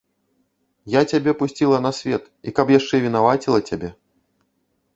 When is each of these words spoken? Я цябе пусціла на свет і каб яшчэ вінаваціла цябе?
Я 0.93 1.01
цябе 1.11 1.31
пусціла 1.41 1.77
на 1.85 1.91
свет 1.99 2.23
і 2.47 2.55
каб 2.61 2.67
яшчэ 2.79 2.95
вінаваціла 3.07 3.59
цябе? 3.71 3.89